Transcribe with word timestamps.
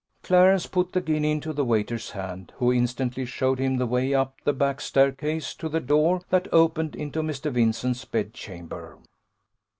Clarence 0.23 0.65
put 0.65 0.93
the 0.93 0.99
guinea 1.01 1.31
into 1.31 1.53
the 1.53 1.63
waiter's 1.63 2.09
hand, 2.09 2.53
who 2.55 2.73
instantly 2.73 3.23
showed 3.23 3.59
him 3.59 3.77
the 3.77 3.85
way 3.85 4.15
up 4.15 4.33
the 4.45 4.51
back 4.51 4.81
staircase 4.81 5.53
to 5.53 5.69
the 5.69 5.79
door 5.79 6.21
that 6.31 6.51
opened 6.51 6.95
into 6.95 7.21
Mr. 7.21 7.51
Vincent's 7.51 8.03
bed 8.03 8.33
chamber. 8.33 8.97